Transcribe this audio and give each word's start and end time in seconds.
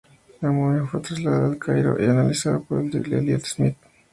La 0.41 0.49
momia 0.49 0.87
fue 0.87 0.99
trasladada 1.01 1.45
al 1.45 1.59
Cairo 1.59 1.95
y 2.01 2.05
analizada 2.05 2.57
por 2.59 2.81
el 2.81 2.89
Dr. 2.89 3.13
Elliott 3.19 3.45
Smith. 3.45 3.77